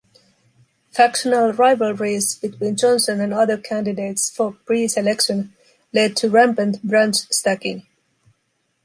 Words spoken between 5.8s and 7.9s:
led to rampant branch stacking.